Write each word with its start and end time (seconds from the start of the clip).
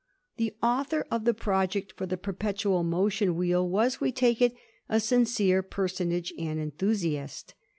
The 0.37 0.55
author 0.63 1.05
of 1.11 1.25
the 1.25 1.33
pro 1.35 1.67
ject 1.67 1.91
for 1.91 2.07
the 2.07 2.17
perpetual 2.17 2.81
motion 2.81 3.35
wheel 3.35 3.69
was, 3.69 4.01
we 4.01 4.11
take 4.11 4.41
it, 4.41 4.55
a 4.89 4.99
sincere 4.99 5.61
personage 5.61 6.33
and 6.39 6.59
enthusiast. 6.59 7.53